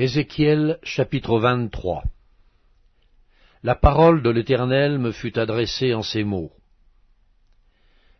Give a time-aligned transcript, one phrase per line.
[0.00, 2.04] Ézéchiel chapitre 23
[3.64, 6.52] La parole de l'Éternel me fut adressée en ces mots.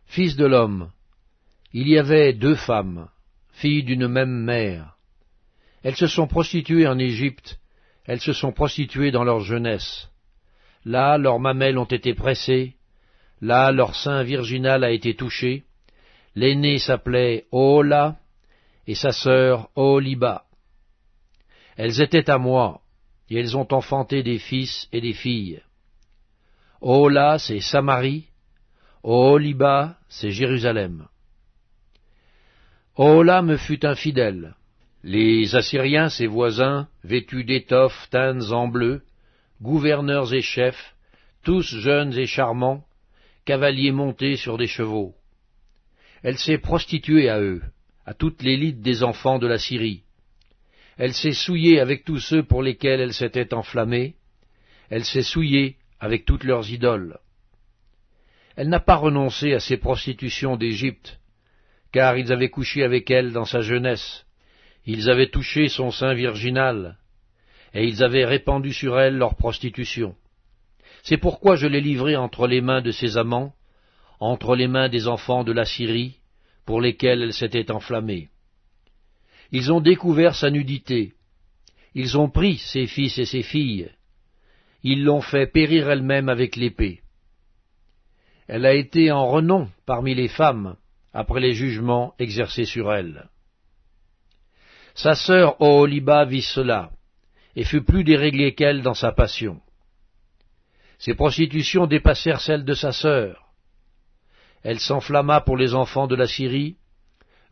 [0.05, 0.91] Fils de l'homme,
[1.71, 3.07] il y avait deux femmes,
[3.53, 4.97] filles d'une même mère.
[5.81, 7.61] Elles se sont prostituées en Égypte,
[8.03, 10.09] elles se sont prostituées dans leur jeunesse.
[10.83, 12.75] Là, leurs mamelles ont été pressées,
[13.39, 15.63] là, leur sein virginal a été touché.
[16.35, 18.17] L'aînée s'appelait Oola,
[18.85, 20.43] et sa sœur Oholiba.
[21.81, 22.81] Elles étaient à moi,
[23.29, 25.61] et elles ont enfanté des fils et des filles.
[26.81, 28.27] Ola, c'est Samarie,
[29.01, 31.07] Oholiba, c'est Jérusalem.
[32.97, 34.55] Ola me fut infidèle.
[35.05, 39.01] Les Assyriens, ses voisins, vêtus d'étoffes teintes en bleu,
[39.61, 40.97] gouverneurs et chefs,
[41.43, 42.83] tous jeunes et charmants,
[43.45, 45.15] cavaliers montés sur des chevaux.
[46.23, 47.61] Elle s'est prostituée à eux,
[48.05, 50.03] à toute l'élite des enfants de la Syrie.
[50.99, 54.15] Elle s'est souillée avec tous ceux pour lesquels elle s'était enflammée,
[54.89, 57.19] elle s'est souillée avec toutes leurs idoles.
[58.57, 61.17] Elle n'a pas renoncé à ses prostitutions d'Égypte,
[61.93, 64.25] car ils avaient couché avec elle dans sa jeunesse,
[64.85, 66.97] ils avaient touché son sein virginal,
[67.73, 70.15] et ils avaient répandu sur elle leur prostitution.
[71.03, 73.53] C'est pourquoi je l'ai livrée entre les mains de ses amants,
[74.19, 76.17] entre les mains des enfants de la Syrie,
[76.65, 78.27] pour lesquels elle s'était enflammée.
[79.51, 81.13] Ils ont découvert sa nudité.
[81.95, 83.89] Ils ont pris ses fils et ses filles.
[84.83, 87.01] Ils l'ont fait périr elle-même avec l'épée.
[88.47, 90.75] Elle a été en renom parmi les femmes
[91.13, 93.29] après les jugements exercés sur elle.
[94.95, 96.91] Sa sœur Oholiba vit cela,
[97.55, 99.61] et fut plus déréglée qu'elle dans sa passion.
[100.97, 103.53] Ses prostitutions dépassèrent celles de sa sœur.
[104.63, 106.75] Elle s'enflamma pour les enfants de la Syrie,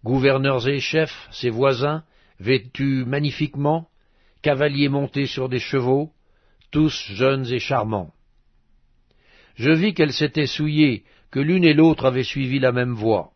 [0.04, 2.04] gouverneurs et chefs, ses voisins,
[2.40, 3.88] vêtus magnifiquement,
[4.42, 6.12] cavaliers montés sur des chevaux,
[6.72, 8.14] tous jeunes et charmants.
[9.56, 13.32] Je vis qu'elle s'était souillée, que l'une et l'autre avaient suivi la même voie.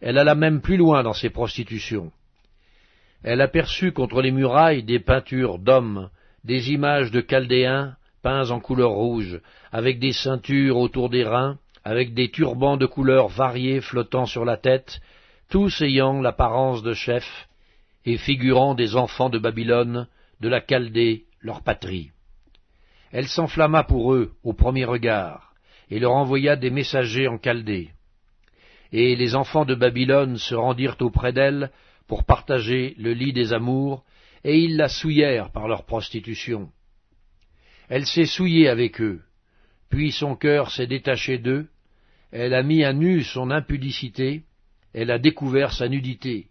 [0.00, 2.12] Elle alla même plus loin dans ses prostitutions.
[3.22, 6.10] Elle aperçut contre les murailles des peintures d'hommes,
[6.44, 9.40] des images de Chaldéens peints en couleur rouge,
[9.70, 14.56] avec des ceintures autour des reins, avec des turbans de couleurs variées flottant sur la
[14.56, 15.00] tête,
[15.54, 17.48] tous ayant l'apparence de chefs,
[18.04, 20.08] et figurant des enfants de Babylone,
[20.40, 22.10] de la Chaldée, leur patrie.
[23.12, 25.54] Elle s'enflamma pour eux au premier regard,
[25.90, 27.90] et leur envoya des messagers en Chaldée.
[28.90, 31.70] Et les enfants de Babylone se rendirent auprès d'elle
[32.08, 34.02] pour partager le lit des amours,
[34.42, 36.68] et ils la souillèrent par leur prostitution.
[37.88, 39.22] Elle s'est souillée avec eux,
[39.88, 41.68] puis son cœur s'est détaché d'eux,
[42.32, 44.42] elle a mis à nu son impudicité,
[44.94, 46.46] elle a découvert sa nudité.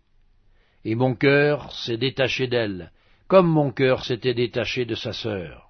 [0.86, 2.92] Et mon cœur s'est détaché d'elle,
[3.28, 5.70] comme mon cœur s'était détaché de sa sœur.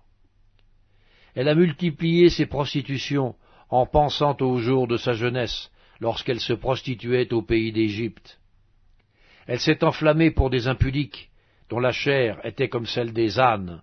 [1.36, 3.36] Elle a multiplié ses prostitutions
[3.70, 8.40] en pensant aux jours de sa jeunesse, lorsqu'elle se prostituait au pays d'Égypte.
[9.48, 11.30] Elle s'est enflammée pour des impudiques,
[11.70, 13.82] dont la chair était comme celle des ânes,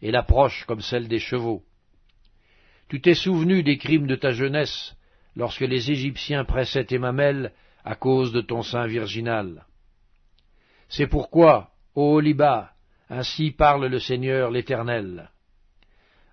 [0.00, 1.62] et l'approche comme celle des chevaux.
[2.88, 4.96] Tu t'es souvenu des crimes de ta jeunesse,
[5.36, 7.52] lorsque les Égyptiens pressaient tes mamelles
[7.84, 9.66] à cause de ton sein virginal.
[10.88, 12.72] C'est pourquoi, ô Liba,
[13.08, 15.30] ainsi parle le Seigneur l'Éternel.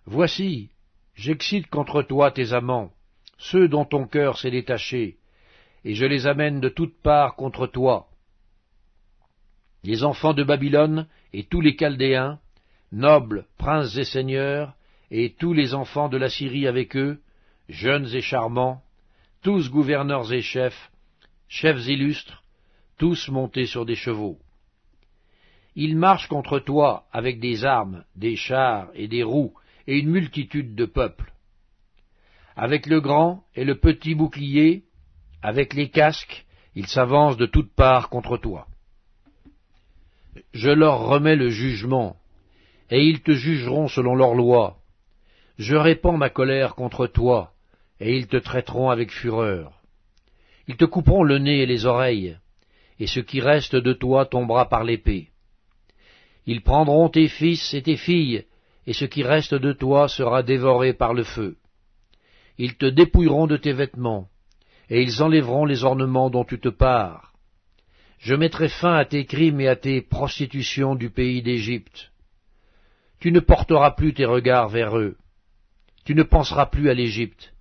[0.05, 0.69] Voici,
[1.15, 2.91] j'excite contre toi tes amants,
[3.37, 5.17] ceux dont ton cœur s'est détaché,
[5.85, 8.07] et je les amène de toutes parts contre toi.
[9.83, 12.39] Les enfants de Babylone et tous les Chaldéens,
[12.91, 14.73] nobles, princes et seigneurs,
[15.11, 17.19] et tous les enfants de la Syrie avec eux,
[17.69, 18.81] jeunes et charmants,
[19.41, 20.91] tous gouverneurs et chefs,
[21.49, 22.43] chefs illustres,
[22.99, 24.37] tous montés sur des chevaux.
[25.75, 29.53] Ils marchent contre toi avec des armes, des chars et des roues,
[29.87, 31.33] et une multitude de peuples.
[32.55, 34.83] Avec le grand et le petit bouclier,
[35.41, 36.45] avec les casques,
[36.75, 38.67] ils s'avancent de toutes parts contre toi.
[40.53, 42.15] Je leur remets le jugement,
[42.91, 44.77] et ils te jugeront selon leur loi.
[45.57, 47.53] Je répands ma colère contre toi,
[47.99, 49.78] et ils te traiteront avec fureur.
[50.69, 52.37] Ils te couperont le nez et les oreilles,
[52.99, 55.29] et ce qui reste de toi tombera par l'épée.
[56.45, 58.45] Ils prendront tes fils et tes filles,
[58.85, 61.57] et ce qui reste de toi sera dévoré par le feu.
[62.59, 64.27] Ils te dépouilleront de tes vêtements,
[64.91, 67.33] et ils enlèveront les ornements dont tu te pares.
[68.19, 72.11] Je mettrai fin à tes crimes et à tes prostitutions du pays d'Égypte.
[73.19, 75.17] Tu ne porteras plus tes regards vers eux.
[76.05, 77.55] Tu ne penseras plus à l'Égypte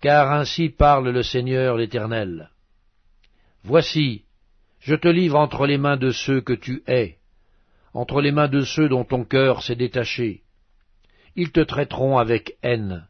[0.00, 2.50] car ainsi parle le Seigneur l'Éternel.
[3.62, 4.24] Voici,
[4.80, 7.18] je te livre entre les mains de ceux que tu hais,
[7.94, 10.42] entre les mains de ceux dont ton cœur s'est détaché.
[11.36, 13.08] Ils te traiteront avec haine,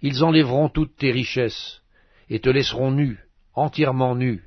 [0.00, 1.82] ils enlèveront toutes tes richesses,
[2.30, 3.18] et te laisseront nu,
[3.54, 4.44] entièrement nu.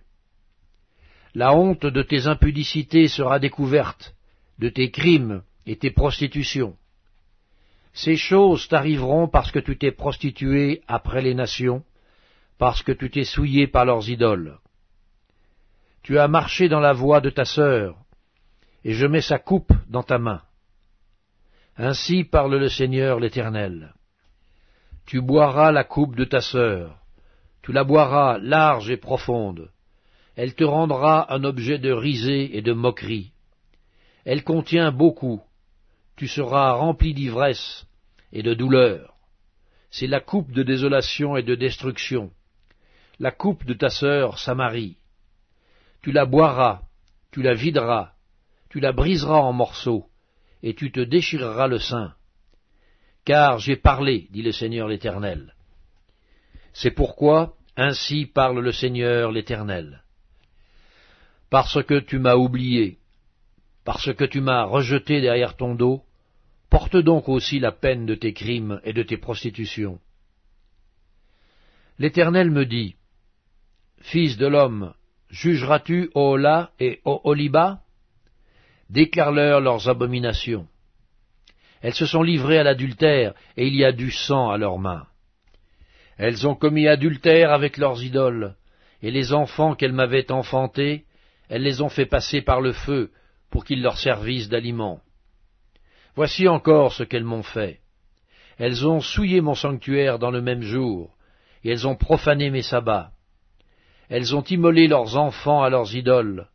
[1.34, 4.16] La honte de tes impudicités sera découverte,
[4.60, 6.76] de tes crimes et tes prostitutions.
[7.94, 11.84] Ces choses t'arriveront parce que tu t'es prostitué après les nations,
[12.58, 14.60] parce que tu t'es souillé par leurs idoles.
[16.04, 17.98] Tu as marché dans la voie de ta sœur,
[18.84, 20.42] et je mets sa coupe dans ta main.
[21.78, 23.94] Ainsi parle le Seigneur l'Éternel.
[25.06, 26.98] Tu boiras la coupe de ta sœur,
[27.62, 29.70] tu la boiras large et profonde.
[30.36, 33.34] Elle te rendra un objet de risée et de moquerie.
[34.26, 35.42] Elle contient beaucoup.
[36.22, 37.88] Tu seras rempli d'ivresse
[38.32, 39.16] et de douleur.
[39.90, 42.32] C'est la coupe de désolation et de destruction.
[43.18, 44.98] La coupe de ta sœur Samarie.
[46.04, 46.84] Tu la boiras,
[47.32, 48.12] tu la videras,
[48.70, 50.06] tu la briseras en morceaux,
[50.62, 52.14] et tu te déchireras le sein.
[53.26, 55.56] Car j'ai parlé, dit le Seigneur l'Éternel.
[56.72, 60.04] C'est pourquoi ainsi parle le Seigneur l'Éternel.
[61.50, 63.00] Parce que tu m'as oublié,
[63.84, 66.06] parce que tu m'as rejeté derrière ton dos,
[66.72, 70.00] porte donc aussi la peine de tes crimes et de tes prostitutions.
[72.00, 72.96] L'Éternel me dit,
[74.00, 74.94] Fils de l'homme,
[75.30, 77.82] jugeras-tu Ola et Oholiba?
[78.90, 80.66] Déclare-leur leurs abominations.
[81.82, 85.08] Elles se sont livrées à l'adultère, et il y a du sang à leurs mains.
[86.18, 88.56] Elles ont commis adultère avec leurs idoles,
[89.02, 91.04] et les enfants qu'elles m'avaient enfantés,
[91.50, 93.12] elles les ont fait passer par le feu,
[93.50, 95.02] pour qu'ils leur servissent d'aliment.
[96.16, 97.80] Voici encore ce qu'elles m'ont fait.
[98.58, 101.16] Elles ont souillé mon sanctuaire dans le même jour,
[101.64, 103.12] et elles ont profané mes sabbats.
[104.10, 106.48] Elles ont immolé leurs enfants à leurs idoles,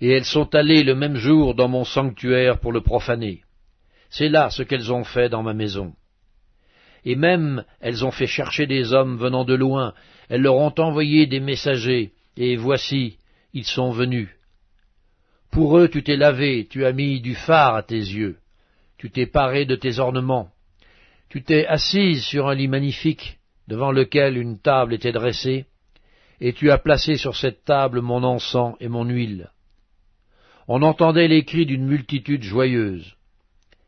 [0.00, 3.42] et elles sont allées le même jour dans mon sanctuaire pour le profaner.
[4.10, 5.94] C'est là ce qu'elles ont fait dans ma maison
[7.04, 9.94] et même elles ont fait chercher des hommes venant de loin,
[10.28, 13.18] elles leur ont envoyé des messagers, et voici,
[13.52, 14.28] ils sont venus.
[15.50, 18.38] Pour eux tu t'es lavé, tu as mis du phare à tes yeux,
[19.00, 20.50] tu t'es paré de tes ornements,
[21.30, 25.64] tu t'es assise sur un lit magnifique, devant lequel une table était dressée,
[26.38, 29.52] et tu as placé sur cette table mon encens et mon huile.
[30.68, 33.16] On entendait les cris d'une multitude joyeuse,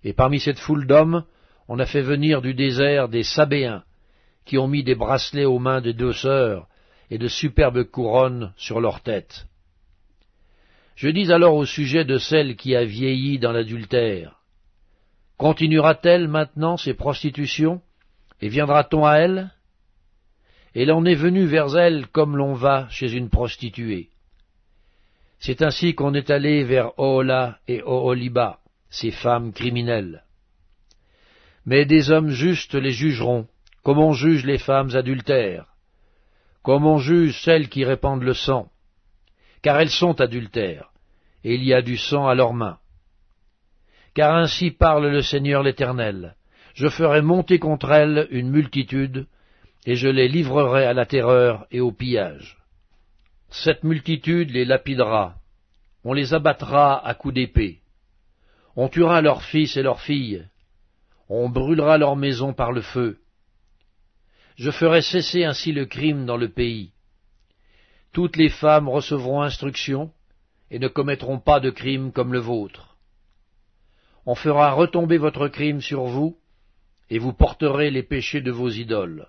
[0.02, 1.26] et parmi cette foule d'hommes,
[1.68, 3.84] on a fait venir du désert des Sabéens,
[4.46, 6.68] qui ont mis des bracelets aux mains des deux sœurs
[7.10, 9.44] et de superbes couronnes sur leurs têtes.
[10.96, 14.38] Je dis alors au sujet de celle qui a vieilli dans l'adultère.
[15.42, 17.82] Continuera-t-elle maintenant ses prostitutions,
[18.40, 19.50] et viendra-t-on à elle?
[20.76, 24.10] Et l'on est venu vers elle comme l'on va chez une prostituée.
[25.40, 30.22] C'est ainsi qu'on est allé vers Oola et Oholiba, ces femmes criminelles.
[31.66, 33.48] Mais des hommes justes les jugeront,
[33.82, 35.66] comme on juge les femmes adultères,
[36.62, 38.70] comme on juge celles qui répandent le sang,
[39.60, 40.92] car elles sont adultères,
[41.42, 42.78] et il y a du sang à leurs mains.
[44.14, 46.36] Car ainsi parle le Seigneur l'Éternel,
[46.74, 49.26] je ferai monter contre elles une multitude,
[49.86, 52.58] et je les livrerai à la terreur et au pillage.
[53.48, 55.36] Cette multitude les lapidera,
[56.04, 57.80] on les abattra à coups d'épée,
[58.76, 60.46] on tuera leurs fils et leurs filles,
[61.28, 63.18] on brûlera leurs maisons par le feu.
[64.56, 66.92] Je ferai cesser ainsi le crime dans le pays.
[68.12, 70.12] Toutes les femmes recevront instruction
[70.70, 72.91] et ne commettront pas de crime comme le vôtre.
[74.24, 76.38] On fera retomber votre crime sur vous,
[77.10, 79.28] et vous porterez les péchés de vos idoles.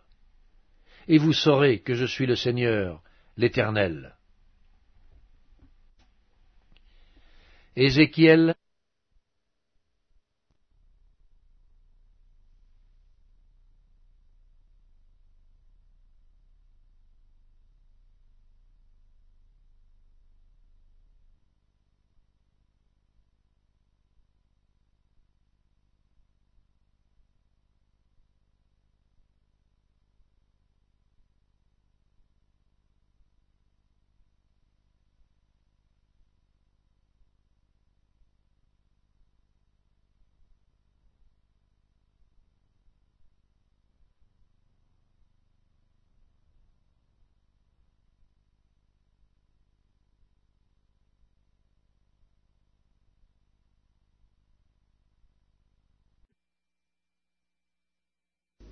[1.07, 3.01] Et vous saurez que je suis le Seigneur,
[3.35, 4.15] l'Éternel.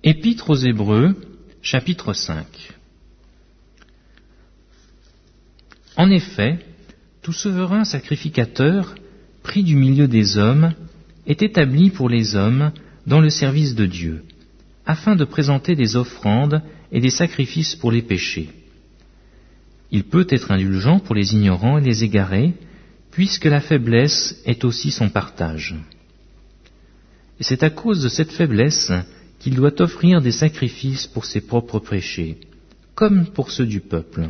[0.04, 1.14] Épître aux Hébreux,
[1.62, 2.44] chapitre 5
[5.96, 6.58] En effet,
[7.22, 8.96] tout souverain sacrificateur
[9.44, 10.74] pris du milieu des hommes,
[11.28, 12.72] est établi pour les hommes
[13.06, 14.24] dans le service de Dieu,
[14.86, 18.50] afin de présenter des offrandes et des sacrifices pour les péchés.
[19.92, 22.54] Il peut être indulgent pour les ignorants et les égarés,
[23.12, 25.76] puisque la faiblesse est aussi son partage.
[27.38, 28.90] Et c'est à cause de cette faiblesse
[29.42, 32.38] qu'il doit offrir des sacrifices pour ses propres péchés,
[32.94, 34.28] comme pour ceux du peuple.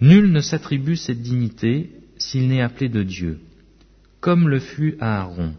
[0.00, 3.40] Nul ne s'attribue cette dignité s'il n'est appelé de Dieu,
[4.20, 5.52] comme le fut Aaron.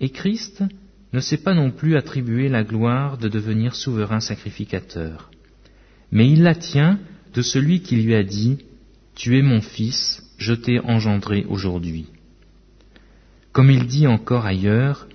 [0.00, 0.64] Et Christ
[1.12, 5.30] ne s'est pas non plus attribué la gloire de devenir souverain sacrificateur,
[6.10, 6.98] mais il la tient
[7.34, 8.58] de celui qui lui a dit,
[9.14, 12.06] Tu es mon fils, je t'ai engendré aujourd'hui.
[13.52, 15.06] Comme il dit encore ailleurs,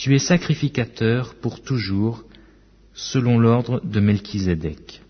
[0.00, 2.24] Tu es sacrificateur pour toujours,
[2.94, 5.02] selon l'ordre de Melchizedek.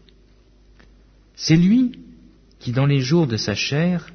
[1.36, 1.92] C'est lui
[2.58, 4.10] qui, dans les jours de sa chair,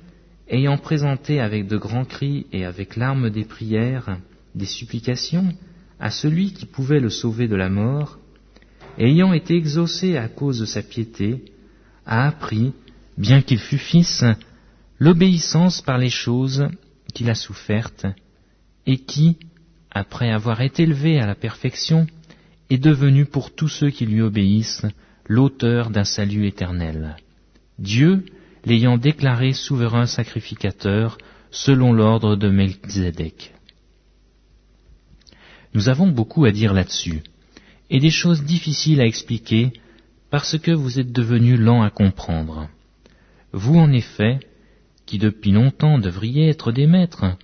[0.49, 4.17] ayant présenté avec de grands cris et avec larmes des prières,
[4.53, 5.47] des supplications,
[5.97, 8.19] à celui qui pouvait le sauver de la mort,
[8.97, 11.45] ayant été exaucé à cause de sa piété,
[12.05, 12.73] a appris,
[13.17, 14.25] bien qu'il fût fils,
[14.99, 16.67] l'obéissance par les choses
[17.13, 18.07] qu'il a souffertes,
[18.85, 19.37] et qui,
[19.95, 22.05] après avoir été élevé à la perfection,
[22.69, 24.85] est devenu pour tous ceux qui lui obéissent
[25.25, 27.15] l'auteur d'un salut éternel.
[27.79, 28.25] Dieu
[28.65, 31.17] l'ayant déclaré souverain sacrificateur
[31.49, 33.53] selon l'ordre de Melchizedek.
[35.73, 37.21] Nous avons beaucoup à dire là-dessus,
[37.89, 39.71] et des choses difficiles à expliquer
[40.29, 42.67] parce que vous êtes devenus lents à comprendre.
[43.53, 44.39] Vous, en effet,
[45.05, 47.37] qui depuis longtemps devriez être des maîtres,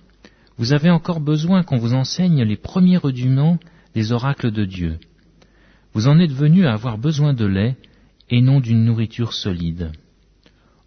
[0.62, 3.58] vous avez encore besoin qu'on vous enseigne les premiers rudiments
[3.96, 5.00] des oracles de Dieu.
[5.92, 7.74] Vous en êtes venus à avoir besoin de lait
[8.30, 9.90] et non d'une nourriture solide.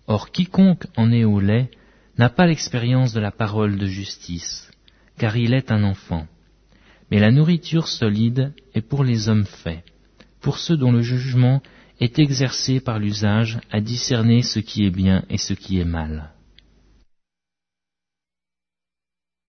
[0.08, 1.72] Or quiconque en est au lait
[2.18, 4.72] n'a pas l'expérience de la parole de justice,
[5.18, 6.26] car il est un enfant.
[7.12, 9.84] Mais la nourriture solide est pour les hommes faits,
[10.40, 11.62] pour ceux dont le jugement
[12.00, 16.32] est exercé par l'usage à discerner ce qui est bien et ce qui est mal.